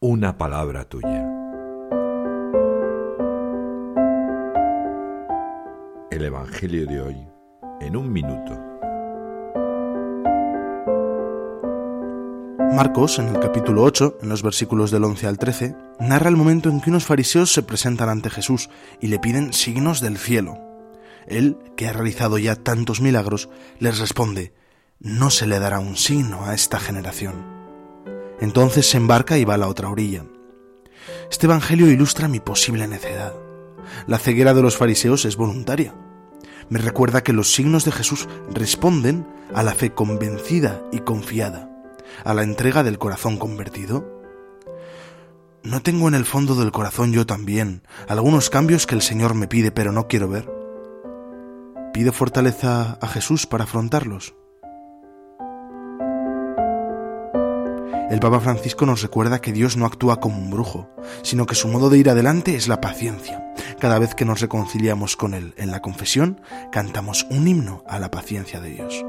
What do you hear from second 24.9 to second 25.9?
no se le dará